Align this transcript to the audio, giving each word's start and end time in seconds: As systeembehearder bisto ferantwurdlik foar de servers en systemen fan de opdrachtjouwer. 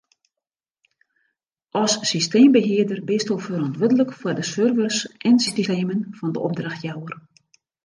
As 1.81 1.91
systeembehearder 2.11 2.99
bisto 3.09 3.33
ferantwurdlik 3.45 4.11
foar 4.19 4.35
de 4.39 4.45
servers 4.53 4.97
en 5.29 5.35
systemen 5.47 5.99
fan 6.17 6.31
de 6.33 6.39
opdrachtjouwer. 6.49 7.15